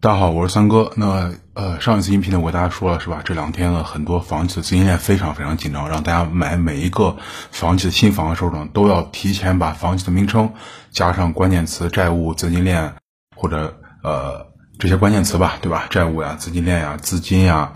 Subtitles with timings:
[0.00, 0.92] 大家好，我是三哥。
[0.94, 3.20] 那呃，上一次音频呢，我给大家说了是吧？
[3.24, 7.16] 这两天呢，很多房企的资金链非常非常紧张，让大家买每一个
[7.50, 10.52] 房企的新房的时候呢，都要提前把房企的名称
[10.92, 12.94] 加上关键词债务、资金链
[13.34, 14.46] 或者呃
[14.78, 15.86] 这些关键词吧，对吧？
[15.90, 17.72] 债务呀、资金链呀、资金呀，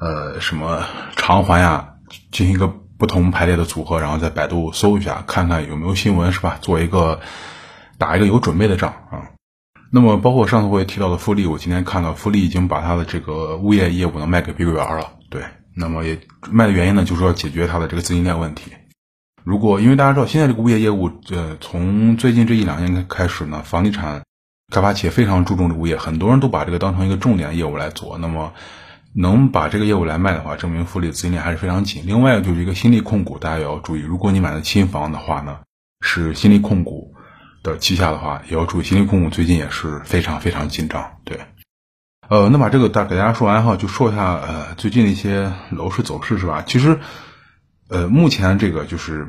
[0.00, 0.84] 呃什么
[1.16, 1.94] 偿还呀，
[2.30, 6.58] 进行一个不同排列的组合，然后在百度搜一下，看看有没有新闻是吧？
[6.60, 7.20] 做一个
[7.96, 9.37] 打一个有准备的仗啊。
[9.90, 15.12] 那么，包括上次我也提到的富力，我今天看到富力已经把它的这个物业业务呢卖给碧桂园了。
[15.30, 15.42] 对，
[15.74, 16.18] 那么也
[16.50, 18.72] 卖的原因呢，就是要解决它的这个资金链问题。
[19.44, 24.22] 如果因为大家知道，现在这个物业业务，呃，从最近这一两年开始呢，房地产
[24.70, 28.18] 开发企业非常注重这物业，很多人都把这个当成一个重点业务来做。
[28.18, 28.52] 那么，
[29.14, 32.02] 能把这个业务来卖的话，证明富力资金链还是非常紧。
[32.04, 35.60] 另外就是一个新力控股，大家也要注意，如果你买的新房的话呢，
[36.02, 37.14] 是新力控股。
[37.68, 41.18] 的旗下的话，也要注意，新力控股最近也是非常非常紧张。
[41.24, 41.40] 对，
[42.28, 46.64] 呃，那把这个大给大家说完哈，就说一下呃最近的一些楼市走势是吧？
[46.66, 46.98] 其实，
[47.88, 49.26] 呃，目前这个就是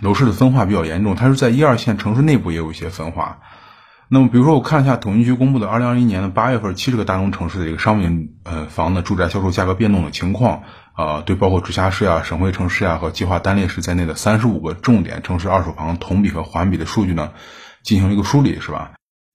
[0.00, 3.40] 楼市的分化比较严重，它是在一二线城市内部也有一些分化。
[4.14, 10.64] 那么，比如说我看一下统计局公布的二零二一年的八月份七十个大中城市的一个商品呃房的住宅销售价格变动的情况。
[10.92, 17.32] 啊，对，包括直辖市呀、省会城市呀和计划单列市在内的三十五个重点城市二手房同比和环比的数据呢，
[17.82, 18.90] 进行了一个梳理，是吧？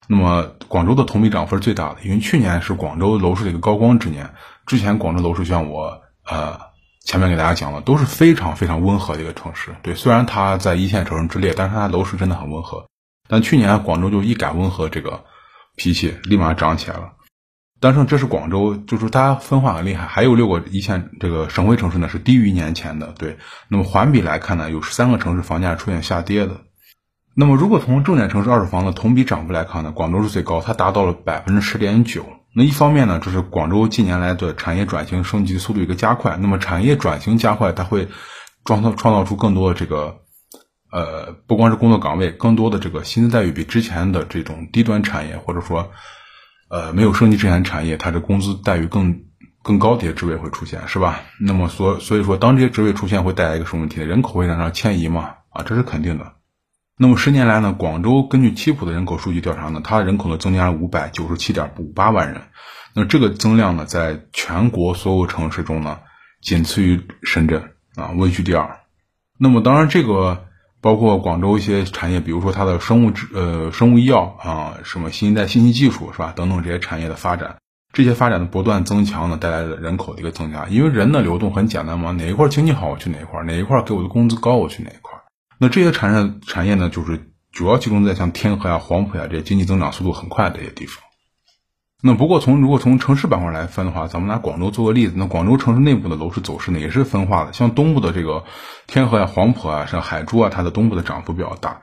[0.08, 4.30] 那么广州的同比涨幅是最大的，因为去年是广州楼市的一个高光之年。
[4.68, 6.60] 之前广州楼市像我呃
[7.04, 9.76] 前面给大家讲的，都是非常非常温和的一个城市。
[9.82, 12.86] 对，虽然它在一线城市之列，但是它楼市真的很温和。
[13.28, 15.24] 但去年广州就一改温和这个
[15.76, 17.14] 脾气，立马涨起来了。
[17.80, 23.14] 但是这是广州，就是它分化很厉害，还有六个一线这个省会城市呢是低于年前的。
[23.20, 23.38] 对，
[23.70, 26.62] 那么环比来看呢，有十三个城市房价出现下跌的。
[27.36, 32.26] 那么如果从重点城市二手房的同比涨幅来看呢，广州是最高，它达到了百分之十点九。
[32.56, 36.36] 那一方面呢，就是广州近年来的产业转型升级速度一个加快。
[36.38, 38.08] 那么产业转型加快，它会
[38.66, 40.22] 创造创造出更多的这个，
[40.98, 45.92] 呃，不光是工作岗位，更多的这个薪资待遇比之前的这种低端产业或者说。
[46.70, 49.22] 呃，没有升级之前产业，它的工资待遇更
[49.64, 51.22] 更高的一些职位会出现，是吧？
[51.40, 54.06] 那么所所以说，当这些职位出现，会带来一个什么问题呢？
[54.06, 55.36] 人口会在那迁移嘛？
[55.52, 56.34] 啊，这是肯定的。
[56.98, 62.42] 那么十年来呢，广州根据七普的人口数据调查呢，它人口呢增加了五百九十七点五八万人。
[62.94, 66.00] 那这个增量呢，在全国所有城市中呢，
[66.42, 67.64] 仅次于深圳
[67.96, 68.82] 啊，位居第二。
[69.40, 70.47] 那么当然这个。
[70.80, 76.34] 包括广州一些产业，比如说它的生物制呃生物医药啊，什么新一代信息技术是吧？
[76.36, 77.58] 等等这些产业的发展，
[77.94, 80.68] 这些发展的不断增强呢，带来的人口的一个增加。
[80.68, 85.20] 因为人的流动很简单嘛，哪一块经济好我去哪一块，哪一块给我的工资高我去哪一块。
[85.60, 91.04] 那这些产业产业呢，就是主要集中在像天河呀、黄埔呀这些经济增长速度很快的一些地方。
[92.08, 95.16] 那不过从如果从城市板块来分的话，咱们拿广州做个例子。
[95.18, 97.52] 那广州城市内部的楼市走势呢，也是分化的。
[97.52, 98.46] 像东部的这个
[98.88, 101.82] 天河呀、黄埔啊、像海珠啊，它的东部的涨幅比较大。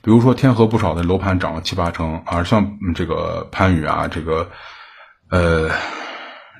[0.00, 4.48] 比如说天河不少的楼盘涨了七八成，而像这个番禺啊、这个
[5.28, 5.70] 呃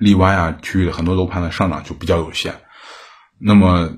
[0.00, 2.54] 荔湾啊区域的很多楼盘的上涨就比较有限。
[3.38, 3.90] 那么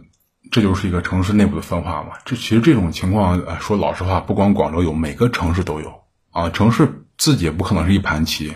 [0.51, 2.11] 这就是一个城市内部的分化嘛。
[2.27, 6.03] 这其实这种情况，说老实话，不光广州有，每个城市都有
[6.33, 6.51] 啊。
[6.51, 8.55] 城市自己也不可能是一盘棋。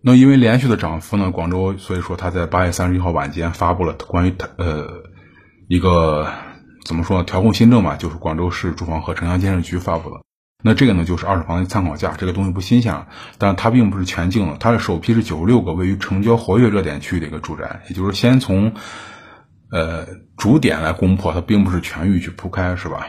[0.00, 5.02] 那因为连续的涨幅呢，广州所以说他在八月三十一号晚间发布了关于它呃
[5.66, 6.32] 一个
[6.84, 10.16] 怎么说呢调控新政嘛，就是广州市住房和城乡建设局发布的。
[10.62, 13.08] 那这个呢就是二手房的参考价，这个东西不新鲜了，
[13.38, 18.72] 但它并不是全境的，它的首批是九十六个位于成交活跃热点区域的一个住宅，也就是先从
[19.72, 20.06] 呃
[20.36, 23.08] 主点来攻破，它并不是全域去铺开，是吧？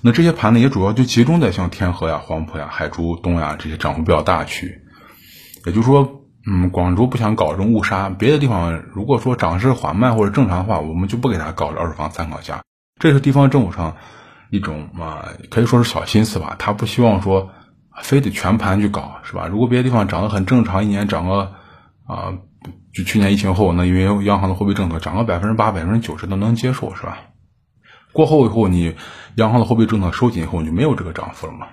[0.00, 4.80] 那这些盘呢也主要就集中在像天河呀、黄埔呀、海珠东呀这些涨幅比较大区，
[5.66, 6.18] 也就是说。
[6.52, 12.62] 嗯，广州不想搞这种误杀，别的地方如果说涨势缓慢或者正常的话，我们就不给他搞二手房参考价。
[12.98, 13.96] 这是地方政府上
[14.50, 16.56] 一种啊，可以说是小心思吧。
[16.58, 17.50] 他不希望说
[18.02, 19.46] 非得全盘去搞，是吧？
[19.46, 21.52] 如果别的地方涨得很正常，一年涨个
[22.08, 22.34] 啊，
[22.92, 27.18] 就去年疫情后，那因为央行的货币政策涨个百分之八、百分之九十都能接受，是吧？
[28.12, 28.96] 过后以后，你
[29.36, 31.68] 央行的货币政策收紧以后，你就没有这个涨幅了嘛。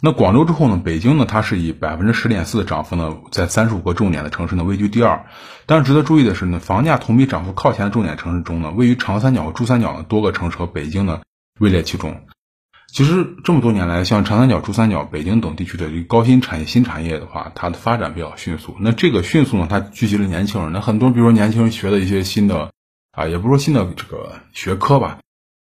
[0.00, 0.80] 那广州之后呢？
[0.84, 1.24] 北京呢？
[1.26, 5.24] 它是以百分之十点四的涨幅呢，在三十五个重点的城市呢位居第二。
[5.64, 11.20] 但是值得注意的是呢，房价同比涨幅靠前的重点城市中呢，位于长三角和珠三角的多个城市和北京呢
[11.58, 12.22] 位列其中。
[12.92, 18.76] 其实这么多年来，像长三角、珠三角、北京等地区的这个高新产业、新产业的话，它的发展比较迅速。
[18.80, 20.72] 那这个迅速呢，它聚集了年轻人。
[20.72, 22.70] 那很多，比如说年轻人学的一些新的
[23.12, 25.18] 啊，也不说新的这个学科吧。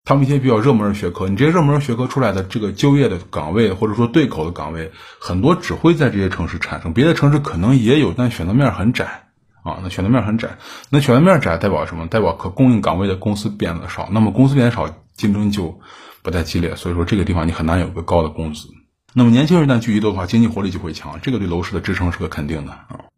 [0.04, 9.30] 他们一些比较热门的学科，你这些热门学科出来的这个就业的岗位或者说对口的岗位，很多只会在这些城市产生，别的城市可能也有，但选择面很窄
[9.64, 9.78] 啊。
[9.84, 10.58] 那选择面很窄，
[10.90, 12.08] 那选择面窄代表什么？
[12.08, 15.80] 代表可供应岗位的公司变得少，那么公司变少，竞争就
[16.24, 18.70] 不太激烈，所以说这个地方你很难有个高的工资。
[19.14, 23.11] 那么年轻人一旦聚集多的话，经济活力就会强，这个对楼市的支撑是个肯定的啊。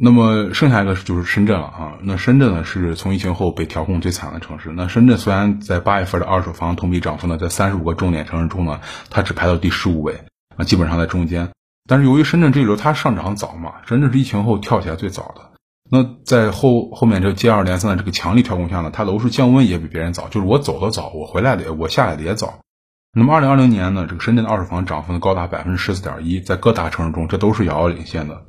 [0.00, 4.70] 那么剩下一个就是深圳了啊，那深圳呢是从疫情后被调控最惨的城市。
[4.72, 8.80] 那深圳虽然在八月份的二手房同比涨幅呢，在三十五个重点城市中呢，
[9.10, 10.20] 它只排到第十五位，
[10.56, 11.50] 啊，基本上在中间。
[11.88, 15.50] 但是由于深圳这一轮它上涨早嘛，深圳是疫情后跳起来最早的。
[15.90, 22.60] 那在后后面这接二连三的这个强力调控下呢，它楼市降温也比别人早，就是我走的早，我回来的我下来的也早。
[23.14, 28.44] 那么二零二零年呢，这个深圳的二手房涨幅呢高达百分之十四点一，在各大城市中这都是遥遥领先的。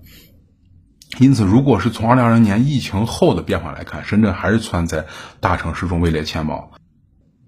[1.20, 5.06] 因此，如果是从二零二零年疫情后的变化来看，深圳还是算在
[5.42, 6.72] 大城市中位列前茅。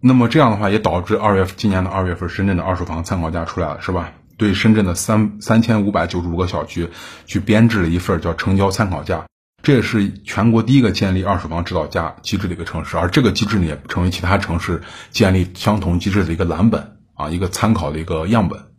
[0.01, 4.11] 那么这样的话，也导致二月今年的二月份，深圳的二手房参考价出来了，是吧？
[4.35, 6.89] 对深圳的三三千五百九十五个小区
[7.25, 9.25] 去编制了一份叫成交参考价，
[9.63, 14.81] 这也是全国第一个建立二手房指导价机制的一个城市，而这个机制呢，也成为其他城市
[15.11, 18.70] 建立相同机制的一个蓝本啊，一个参考的一个样本。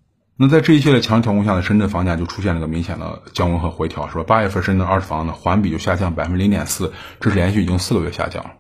[0.43, 4.25] 那在这一系列强调控下呢深圳房价就出现了个明显的降温和回调，是吧？
[4.27, 8.50] 八月份深圳二手房呢环比就下降百分之零点四，这是连续已经四个月下降了。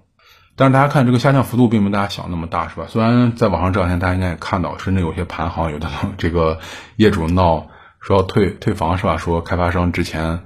[0.54, 2.86] 但是大家看这个下降幅度并没有大家想那么大，是吧？
[2.88, 5.88] 虽然在网上这两天大家应该也看到，深圳有些盘行有的
[6.18, 6.60] 这个
[6.94, 7.66] 业主闹
[7.98, 9.16] 说要退退房，是吧？
[9.16, 10.44] 说开发商之前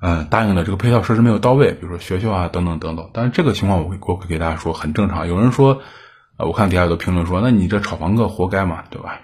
[0.00, 3.10] 嗯答应的这个配套设施没有到位，比如说学校啊等等等等。
[3.14, 5.28] 但是这个情况我会我会给大家说很正常。
[5.28, 5.82] 有人说，
[6.36, 9.20] 我看底下有的评论说，那你这炒房客活该嘛，对吧？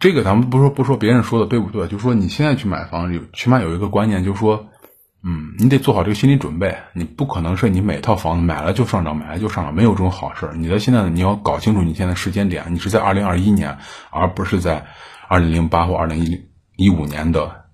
[0.00, 4.66] 这个咱们不说不说别人说的对不对，就说你现在去买房，有起码有一个观念，就是说，
[5.22, 10.50] 嗯，你得做好这个心理准备，你不可能是你每套房子买了就上涨，买了就上涨，没有这种好事。
[10.56, 13.76] 你的现在你要搞清楚你现在时间点，你是在二零二一年，
[14.10, 14.86] 而不是在
[15.28, 17.66] 二零零八或二零一一五年的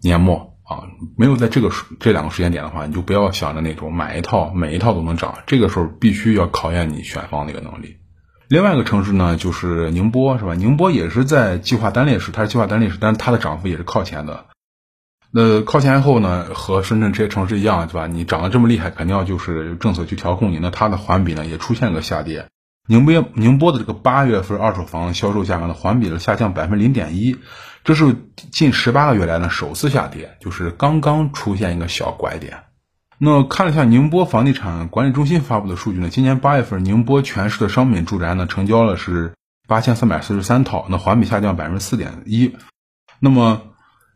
[0.00, 0.88] 年末啊，
[1.18, 1.70] 没有在这个
[2.00, 7.98] 这两个时间点的话，你就不要想着那种买一套每一套都能涨，这个时候必须要考验你选房的一个能力。
[8.48, 10.54] 另外一个城市呢，就是宁波，是吧？
[10.54, 14.46] 宁波也是在计划单列市，它是计划单列市，但是它的涨幅也是靠前的。
[15.30, 18.06] 那靠前后呢，和深圳这些城市一样，对吧？
[18.06, 20.58] 你涨得这么厉害，肯定要就是政策去调控你。
[20.58, 22.46] 那它的环比呢，也出现个下跌。
[22.86, 27.36] 宁波宁波的这个八月份二手房销售价格呢，环比的下降百分之零点一，
[27.82, 28.14] 这是
[28.52, 32.64] 近十八个月来呢首次下跌，就是刚刚出现一个小拐点。
[33.24, 39.32] 那看了一下宁波房地产管理中心发布的数据呢，今年八月份宁波全市的商品住宅呢成交了是
[39.66, 42.54] 八千三百四十三套，那环比下降百分之四点一。
[43.20, 43.62] 那么，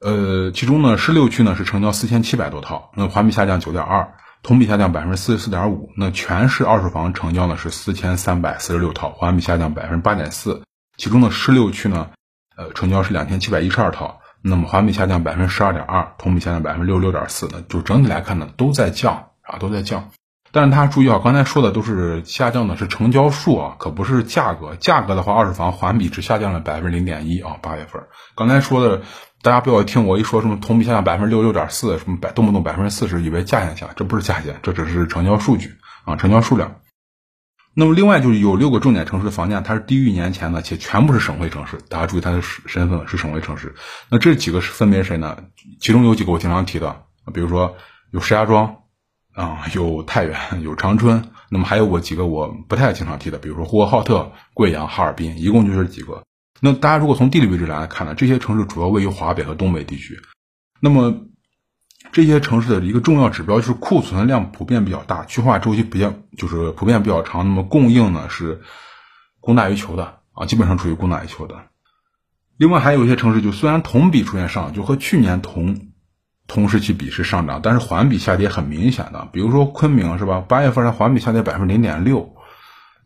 [0.02, 4.12] 呃，其中呢市六区呢是成交四千七百多套，那环比下降九点二，
[4.42, 5.88] 同比下降百分之四十四点五。
[5.96, 10.60] 那全市二手房成交呢是四千三百四十六套，环比下降百分之八点四。
[10.98, 12.10] 其中呢市六区呢，
[12.58, 14.20] 呃，成交是两千七百一十二套。
[14.42, 20.10] 那么环比下降百分之十二点二，同比下降百分之六六点四呢，就整体来看呢都在降啊，都在降。
[20.50, 24.76] 但是大家注意啊，刚才说的都是下降的是成交数啊，可不是价格。
[24.76, 28.02] 价格的话，二手房环比只下降了百分之零点一啊，八月份。
[28.34, 29.02] 刚才说的，
[29.42, 35.74] 大家不要听我一说什么同比下降百分之六六点四，什么百动不动百分之四十，以为价钱下，这不是价钱，这只是成交数据
[36.04, 36.76] 啊，成交数量。
[37.80, 41.78] 那么另外就是有六个重点城市的房价，它是低于一年前的，且全部是省会城市。
[41.88, 43.72] 大家注意它的身份是省会城市。
[44.10, 45.44] 那这几个是分别谁呢？
[45.78, 47.76] 其中有几个我经常提的，比如说
[48.10, 48.78] 有石家庄，
[49.32, 51.22] 啊，有太原，有长春。
[51.50, 56.24] 那么还有我几个我不太经常提的，比如说呼和浩特、贵阳、哈尔滨，一共就这几个。
[56.60, 60.18] 那大家如果从地理位置来看呢，这些城市主要位于华北和东北地区。
[60.80, 61.27] 那么
[62.10, 67.46] 这些城市的一个重要指标就是库存量普遍比较大，去化周期比较就是普遍比较长。
[67.46, 68.62] 那么供应呢是
[69.40, 71.54] 供大于求的啊，基本上处于供大于求的。
[72.56, 75.90] 另外还有一些城市就虽然同比出现上，就和去年同
[76.46, 79.28] 同时期比是上涨，但是环比下跌很明显的。
[79.32, 80.40] 比如说昆明是吧？
[80.40, 82.34] 八月份它环比下跌百分之零点六，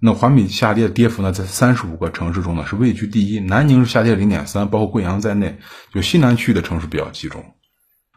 [0.00, 3.40] 那环比下跌的跌幅呢，在三十五个城市中呢是位居第一。
[3.40, 5.58] 南宁是下跌零点三，包括贵阳在内，
[5.92, 7.44] 就西南区的城市比较集中。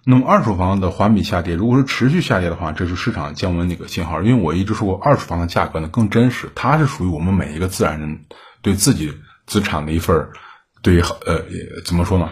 [0.08, 4.22] 那么二手房的环比下跌，如果是持续下跌的话，这是市场降温的一个信号。
[4.22, 8.26] 因为我一直说过，二手房的价格呢更真实，它是属于我们每一个自然人
[8.62, 9.12] 对自己
[9.48, 10.30] 资产的一份
[10.84, 11.44] 对呃
[11.86, 12.30] 怎么说呢？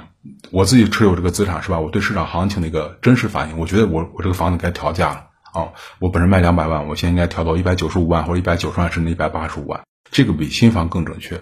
[0.52, 1.80] 我自己持有这个资产是吧？
[1.80, 3.58] 我对市场行情的一个真实反应。
[3.58, 5.74] 我觉得我我这个房子该调价了啊！
[5.98, 11.42] 我本身卖两百万，我现在应该调到一百九十五万或者一百九十万甚至一百八十五万，这个比新房更准确。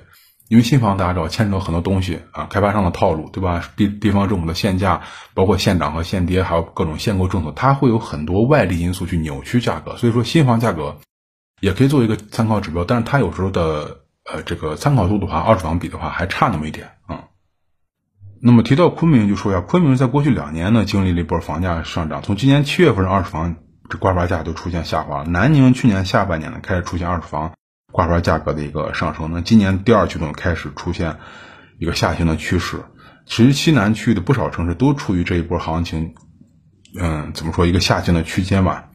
[0.51, 3.63] 因为新房大家知道牵扯到很多东西啊，开发商的套路，对吧？
[3.77, 5.03] 地地方政府的限价，
[5.33, 9.95] 包括限涨和限跌，还有各种限购政策，它会有很多外力因素去扭曲价格。
[9.95, 10.97] 所以说新房价格
[11.61, 17.23] 也可以做一个参考指标，但是它有时候的呃这个参考度的话，二手房比的话还差那么一点啊。
[18.41, 23.55] 那么提到昆明，就说一下，昆明在过去两年呢经历了一波房价上涨，从今年七月份二手房
[23.89, 25.23] 这挂牌价就出现下滑。
[25.23, 27.53] 南宁去年下半年呢开始出现二手房
[27.91, 31.17] 挂牌价格的一个上升，那今年第二季度开始出现
[31.79, 32.83] 一个下行的趋势。
[33.25, 36.15] 其实西南区域的不少城市都处于这一波行情，
[36.99, 38.85] 嗯，怎么说一个下行的区间吧，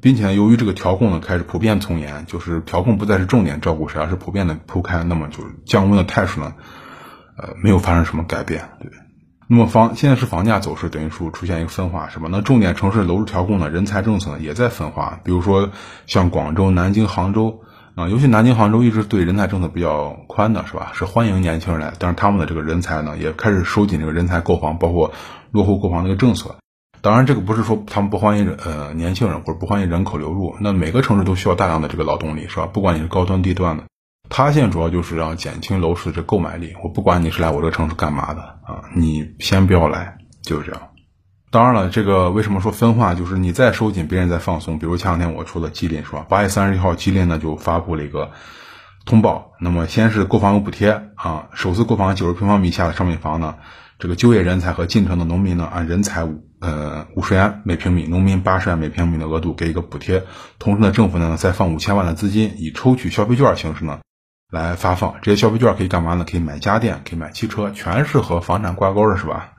[0.00, 6.54] 并且呢，由于这个调控呢开始普遍从严，就是调控不再是重点照顾谁，而是普遍的铺开，那么就是降温的态势呢。
[7.38, 8.90] 呃，没有发生什么改变，对。
[9.48, 12.28] 那么房现在是房价走势等于说出现一个分化，是吧？
[12.30, 15.18] 那重点城市楼市调控呢，人才政策呢也在分化。
[15.24, 15.70] 比如说
[16.06, 17.61] 像广州、南京、杭州
[17.94, 20.92] 啊，尤其南京、杭州一直对人才政策比较宽的，是吧？
[20.94, 25.12] 是欢迎年轻人来，但是他们的这个人才呢，也开始收紧这个人才购房，包括
[25.50, 26.56] 落户购房这个政策。
[27.02, 32.66] 当然，这个不是说他们不欢迎呃年轻人或者不欢迎人口流入，那每个城市都需要大量的这个劳动力，是吧？
[32.66, 33.84] 不管你是高端低端的。
[34.30, 36.72] 它现在主要就是让减轻楼市的这购买力。
[36.82, 40.80] 我不管你是来我这个城市干嘛的啊，你先不要来，就是这样。
[41.52, 43.12] 当然了，这个为什么说分化？
[43.14, 44.78] 就是你再收紧，别人在放松。
[44.78, 46.24] 比如前两天我说的吉林是吧？
[46.26, 48.30] 八月三十一号，吉林呢就发布了一个
[49.04, 49.52] 通报。
[49.60, 53.56] 那么先是购房有补贴啊，首次购房九十平方米以下的商品房呢，
[53.98, 60.24] 这个就业人才和进城的农民呢，按人才五呃五十元每平米，农民八十元每平米的额度给一个补贴。
[60.58, 63.98] 同时呢，政府呢再放五千万的资金，以抽取消费券形式呢。
[64.50, 66.24] 来发放这些消费券可以干嘛呢？
[66.26, 69.50] 可以买家电，可以买汽车，全是和房产挂钩的，是吧？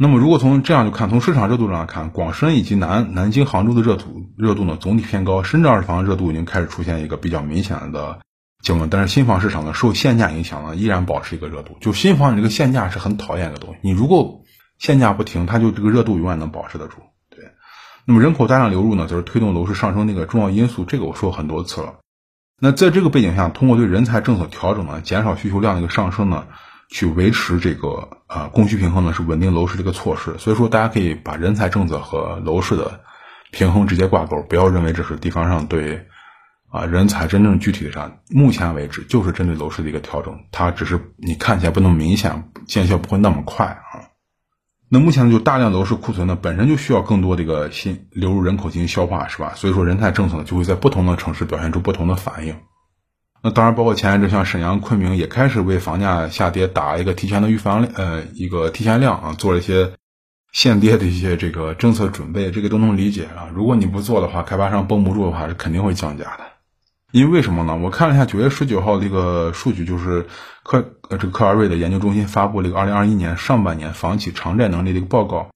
[0.00, 8.20] 那么如果从这样就看，从市场热度上看，广深以及南南京、杭州的热度热度呢总体偏高，深圳二手房热度已经开始出现一个比较明显的
[8.62, 11.76] 降温，但是新房市场呢受限价影响呢依然保持一个热度。
[11.80, 14.42] 就新房你这个限价是很讨厌的东西，你如果
[14.78, 16.98] 限价不停，它就这个热度永远能保持得住。
[17.28, 17.50] 对，
[18.04, 21.94] 那么人口大量流入呢，就是推动楼市上升那个重要因素，这个我说很多次了。
[22.60, 26.46] 那在这个背景下，通过对人才政策调整呢，减少需求量的一个上升呢，
[26.88, 30.36] 去维持这个呃供需平衡呢，是稳定楼市的一个措施。
[30.38, 33.00] 所以说，大家可以把人才政策和楼市的
[33.50, 36.06] 平衡直接挂钩，不要认为这是地方上对
[36.70, 38.18] 啊人才真正具体的上。
[38.30, 44.08] 目前为止，就是针对楼市的一个调整，它只是你看起来不那么明显，见效不会那么快啊。
[44.90, 49.52] 那目前呢，就大量楼市库存呢，本身就需要更多这个新流入人口进行消化，是吧？
[49.54, 52.56] 所以说，人才政策呢，就会在不同的城市表现出不同的反应。
[53.40, 59.92] 那当然，包括前一阵像沈阳、昆明也开始为房价下跌打一个提前的预防呃，一个提前量啊，做了一些
[60.52, 63.48] 限跌的一些这个政策准备，这个都能理解啊。
[63.54, 66.44] 如果你不做的话，开发商绷不住的话，是肯定会降价的。
[67.12, 67.76] 因为为什么呢？
[67.76, 70.26] 我看了一下九月十九号这个数据，就是
[70.62, 75.48] 科呃这个科尔瑞的研究中心发布了一个二零二一年上半年房企偿债能力的一个报告。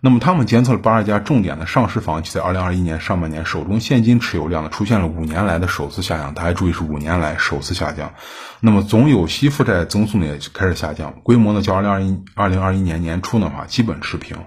[0.00, 8.14] 那么他们监测了八十家重点的上市房企在二零二一年上半年手中现金持有量呢出现了五年来的首次下降，大家注意是五年来首次下降。
[8.60, 14.38] 那么总有息负债增速呢也开始下降，规模呢较二零二一二零二一年年初的话基本持平。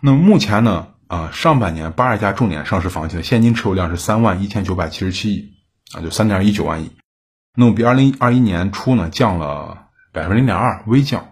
[0.00, 5.52] 那么目前呢啊上半年八十家重点上市房企的现金持有量是三万一千九百七十七亿。
[5.94, 6.92] 啊，就三点一九万亿，
[7.54, 11.26] 那么比二零二一年初呢降了百分之零点二，微降。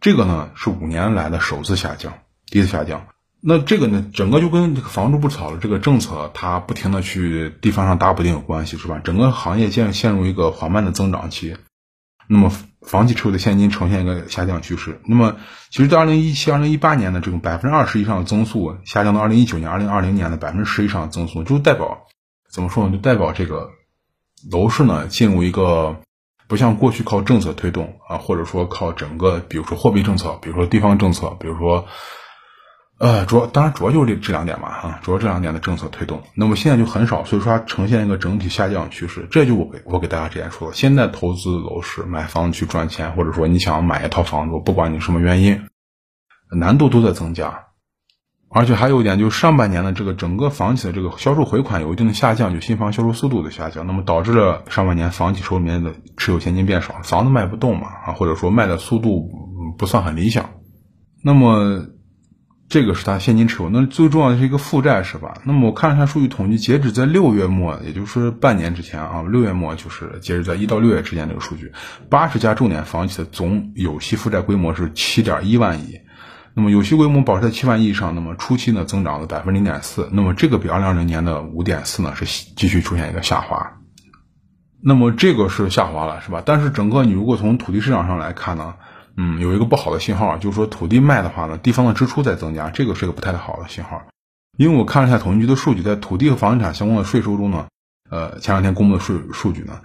[0.00, 2.14] 这个呢是五年来的首次下降，
[2.46, 3.06] 第一次下降。
[3.40, 9.00] 那这个呢，整个就跟这个房住不炒的这个政策，它不停的去地方上搭补丁有关系，是吧？
[9.04, 11.56] 整个行业陷陷入一个缓慢的增长期，
[12.26, 15.00] 那么房企持有的现金呈现一个下降趋势。
[15.04, 15.36] 那么
[15.70, 22.06] 其实，在二零一七、二零一八年的这种百分之二十以上的增速，下降到二零一九年、二零二零年的百分之十以上的增速，就代表
[22.50, 22.92] 怎么说呢？
[22.92, 23.70] 就代表这个。
[24.52, 26.02] 楼市呢进入一个
[26.48, 31.86] 不像过去靠政策推动啊，或者说靠整个，比如说货币政策，比如说地方政策，比如说，
[32.96, 36.22] 呃，主要当然主要就是这这两点嘛，哈，主要这两点的政策推动。
[36.34, 39.26] 那么现在就很少，所以说它呈现一个整体下降趋势。
[39.30, 45.60] 这就我给我给大家之前说了，现在投资楼市买房去赚钱，或者说你想买一套房子，不管你什么原因，
[46.56, 47.64] 难度都在增加。
[48.48, 59.28] 而且还有一点，就是上半年的这个整个房企的这个销售回款有一定的下降，就新房销售速度的下降，那么导致了上半年房企手里面的持有现金变少，房子卖不动嘛，啊，或者说卖的速度
[59.76, 60.50] 不算很理想。
[61.24, 61.86] 那么
[62.68, 65.36] 这个是他现金持有，那最重要的是一个负债，是吧？
[65.44, 71.72] 那么我看了一下数据统计，截止在六月末，也就是半年之前啊，六月末就是截止在一到六月之间这个数据，
[72.08, 76.00] 八十家重点房企的总有息负债规模是七点一万亿。
[76.56, 82.24] 那么有息规模保持在七万亿以上，那么初期呢增长了百分之零点四，那么这个比二零二零年的五点四呢是
[82.56, 83.72] 继续出现一个下滑，
[84.80, 86.42] 那么这个是下滑了，是吧？
[86.44, 88.74] 但是整个你如果从土地市场上来看呢，
[89.16, 94.02] 嗯，有一个不好的信号，就是说土地卖的话呢，地方的支出在增加，这个是个不太好的信号，
[94.56, 97.66] 因为我看了一下统计局的数据，在土地和房地产相关的税收中呢，
[98.10, 99.80] 呃，前两天公布的税数据呢。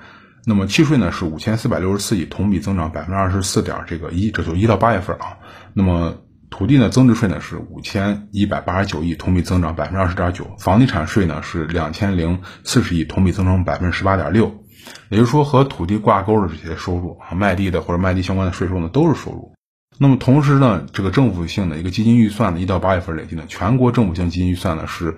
[0.46, 5.38] 那么契税呢是五千四百六十四亿，同比增长百分之二十四点这个一，这就一到八月份啊。
[5.74, 6.16] 那么
[6.50, 10.56] 土地呢增值税呢是五千一百八十九亿，同比增长百分之二十点九。
[10.58, 14.64] 房地产税呢是两千零四十亿，同比增长百分之十八点六。
[15.10, 19.54] 也就是说，和土地挂钩的这些收入啊，卖地的或者卖地相关的税收呢都是收入。
[19.98, 25.18] 那么同时呢，这个政府性的一个基金预算呢，一到八月份累计呢，全国政府性基金预算呢是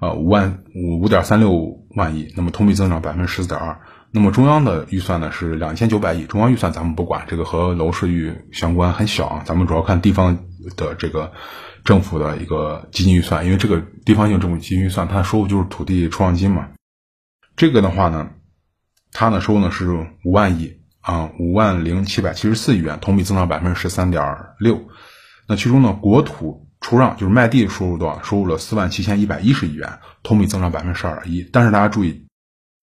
[0.00, 3.80] 呃五万五五点三六万亿，那么同比增长百分之十四点二。
[4.10, 10.38] 那么中央的预算呢是两千九百亿，中央预算咱们不管，这个和楼市预相关很小啊，咱们主要看地方
[10.76, 11.32] 的这个
[11.84, 16.68] 政府的一个基金预算，因为这个地方性政府基金预算它的收入就是土地出让金嘛。
[17.56, 18.30] 这个的话呢，
[19.14, 19.88] 它呢收入呢是
[20.24, 24.88] 五万亿啊，五万零七百七十四亿元，同比增长百分之十三点六。
[25.46, 28.22] 那其中呢，国土出让就是卖地收入多少？
[28.22, 31.48] 收入了四万七千一百一十亿元，同比增长百分之十二点一。
[31.52, 32.26] 但是大家注意。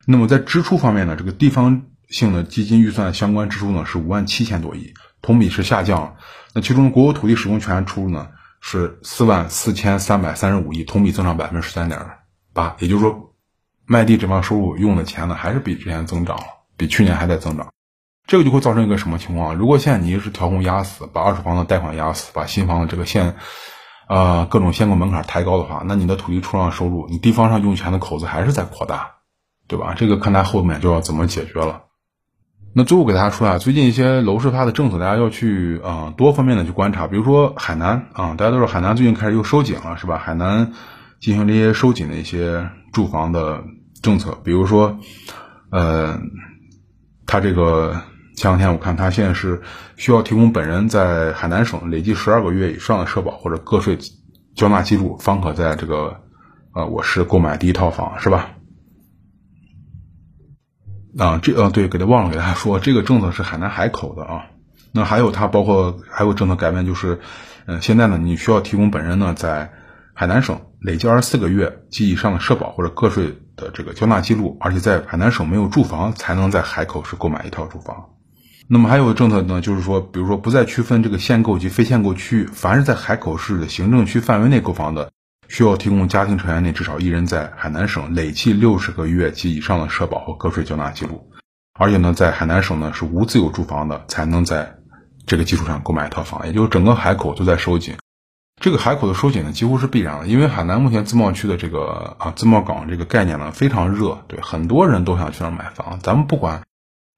[0.08, 6.16] 那么在支出方面呢，这个地方性的基金预算相关支出呢是五万七千多亿，同比是下降。
[6.54, 8.30] 那其中国有土地使用权出入呢
[8.62, 12.00] 是四万四千三百三十五亿，同比增长百分之十三点
[12.54, 12.76] 八。
[12.80, 13.31] 也就是说，
[13.92, 16.44] 卖地这方收入用的钱呢还是比之前增长了，
[16.78, 17.68] 比去年还在增长。
[18.26, 19.56] 这个就会造成一个什么情况？
[19.56, 23.36] 如果现在你是调控压死，把二手房的贷款压死，把新房的这个限，
[24.08, 29.18] 呃各种限购门槛抬高的话，那你的土地出让收入，你地方上用钱的口子还是在扩大。
[29.68, 29.94] 对吧？
[29.96, 31.84] 这个看它后面就要怎么解决了。
[32.76, 37.08] 那最后给大家说啊，最近一些楼市它的政策，大家要去啊多方面的去观察。
[37.08, 40.18] 比如说海南啊，大家都知道海南最近开始又收紧了，是吧？
[40.18, 40.74] 海南
[41.22, 43.64] 进行这些收紧的一些住房的
[44.02, 44.98] 政策，比如说，
[45.70, 46.20] 呃，
[47.26, 48.02] 他这个
[48.36, 49.62] 前两天我看他现在是
[49.98, 53.98] 需要提供本人在海南省累计十二个月以上的社保或者个税
[54.56, 56.22] 缴纳记录，方可在这个
[56.74, 58.50] 呃我市购买第一套房，是吧？
[61.18, 64.46] 啊，这呃对，给他忘了给大家说，这个政策是海南海口的啊。
[64.94, 67.20] 那还有它包括还有政策改变，就是，
[67.66, 69.72] 嗯，现在呢，你需要提供本人呢在
[70.14, 78.10] 海南省累计二十四个月及以上的社保或者个税的这个缴纳记录，而且在海南省没有住房，才能在海口市购买一套住房。
[78.68, 85.12] 那么还有政策呢，就是说，比如说不再区分这个限购及非限购区域，凡是在海口市的行政区范围内购房的。
[85.50, 91.30] 需要提供家庭成员内至少一人在海南省累计六十个月及以上的社保和个税缴纳记录，
[91.78, 94.78] 而且呢，在海南省呢是无自有住房的，才能在
[95.26, 96.48] 这个基础上购买一套房。
[96.48, 97.98] 也就是整个海口都在收紧，
[98.62, 106.00] 这个海口的收紧呢几乎是必然的，因为海南目前自贸区的这个啊自贸港这个概念呢非常热，对很多人都想去那儿买房。
[106.00, 106.62] 咱们不管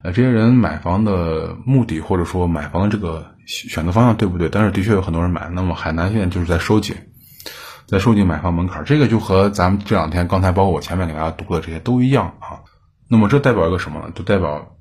[0.02, 5.50] 呃这些人买房的目的或者说买房的这个选择方向对不对，但是的确有很多人买。
[5.50, 6.96] 那么海南现在就是在收紧。
[7.86, 12.64] 在收紧买房门槛，这个就和咱们这两天刚才包括我前面给大家读的这些都一样啊。
[13.10, 14.10] 那么这代表一个什么呢？
[14.14, 14.74] 就代表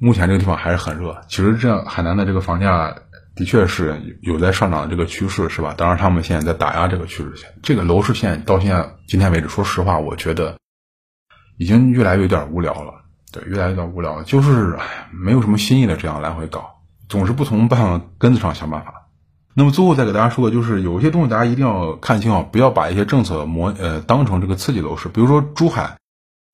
[0.00, 1.20] 目前这个地方还是很热。
[1.28, 2.96] 其实这海南的这个房价
[3.40, 5.72] 的确是有在上涨的这个趋势，是吧？
[5.74, 7.48] 当然他们现在在打压这个趋势线。
[7.62, 10.58] 这个楼市线到现在今天为止，说实话，我觉得
[11.56, 12.92] 已经越来越有点无聊了。
[13.32, 14.78] 对，越来越有点无聊了，就是
[15.10, 19.08] 没有什么新意的这样来回搞，总是不从办法根子上想办法。
[19.54, 25.08] 那么最后再给大家说个，就是有一些东西大家一定要看清啊，不要把一些政策模呃当成这个刺激楼市。
[25.08, 25.96] 比如说珠海，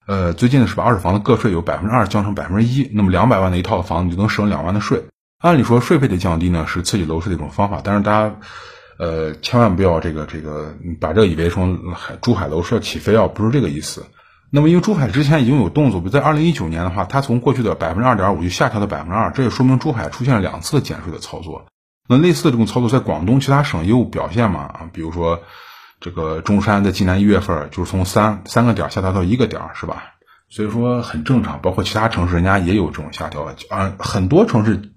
[0.07, 5.05] 呃最近的是把二手房的个税有百分之二降成百分之一，那么两百万的一套房你就能省两万的税。
[5.39, 8.37] 按理说税费的降低呢是刺激楼市的一种方法，但是大家
[8.99, 14.07] 呃千万不要这个这个把这个以为说海珠海楼市要起飞啊，不是这个意思。
[14.51, 21.67] 那么因为珠海之前已经有动作，比如在二零一九年的话，它从过去的百分之二点五就下调到百分之二，这也说明珠海出现了两次减税的操作。
[22.09, 24.61] 那类似的这种操作，在广东其他省也有表现嘛？
[24.61, 25.43] 啊，比如说
[26.01, 30.15] 这个中山在今年一月份就是从三三个点下调到一个点，是吧？
[30.49, 31.61] 所以说很正常。
[31.61, 33.93] 包括其他城市，人家也有这种下调啊。
[33.99, 34.93] 很多城市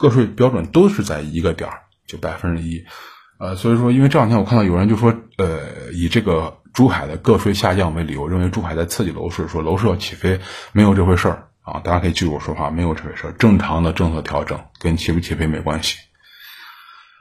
[0.00, 2.84] 个税标准都是在一个点儿就百分之一。
[3.38, 10.40] 呃，所以说，因为这两天我看到有人就说，呃，以这个珠海的个税下降为理由，认为珠海在刺激楼市，说楼市要起飞，
[10.72, 11.80] 没有这回事儿啊！
[11.82, 13.32] 大家可以记住我说话，没有这回事儿。
[13.32, 15.96] 正常的政策调整跟起不起飞没关系。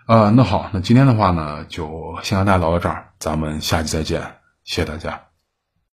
[0.07, 4.21] 啊，那好，那今天的话呢，就先和大家聊到这儿，咱们下期再见，
[4.65, 5.28] 谢谢大家。